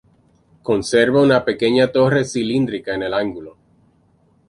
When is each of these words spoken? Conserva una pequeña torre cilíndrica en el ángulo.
Conserva 0.69 1.21
una 1.21 1.45
pequeña 1.45 1.91
torre 1.91 2.25
cilíndrica 2.25 2.95
en 2.95 3.03
el 3.03 3.13
ángulo. 3.13 3.55